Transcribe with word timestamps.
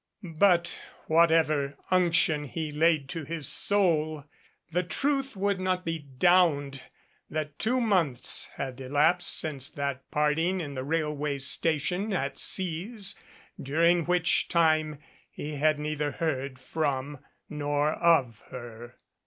But, 0.35 0.81
whatever 1.05 1.77
unction 1.91 2.45
he 2.45 2.71
laid 2.71 3.07
to 3.09 3.23
his 3.23 3.47
soul, 3.47 4.23
the 4.71 4.81
truth 4.81 5.35
would 5.37 5.59
not 5.59 5.85
be 5.85 5.99
downed 5.99 6.81
that 7.29 7.59
two 7.59 7.79
months 7.79 8.45
had 8.55 8.81
elapsed 8.81 9.37
since 9.37 9.69
that 9.69 10.09
parting 10.09 10.59
in 10.59 10.73
the 10.73 10.83
railway 10.83 11.37
station 11.37 12.13
at 12.13 12.39
Sees 12.39 13.13
during 13.61 14.05
which 14.05 14.47
time 14.49 14.97
he 15.29 15.57
had 15.57 15.77
neither 15.77 16.13
heard 16.13 16.57
from 16.57 17.19
nor 17.47 17.91
of 17.91 18.39
her. 18.49 18.97